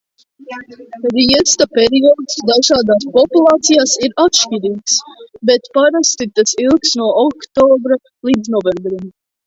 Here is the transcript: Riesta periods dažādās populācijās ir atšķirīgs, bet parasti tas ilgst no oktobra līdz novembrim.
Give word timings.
Riesta 1.17 1.67
periods 1.79 2.39
dažādās 2.51 3.05
populācijās 3.19 3.95
ir 4.09 4.17
atšķirīgs, 4.25 4.99
bet 5.53 5.73
parasti 5.79 6.31
tas 6.41 6.59
ilgst 6.69 7.03
no 7.05 7.15
oktobra 7.29 8.05
līdz 8.31 8.57
novembrim. 8.59 9.11